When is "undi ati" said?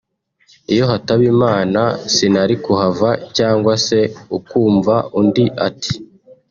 5.19-5.93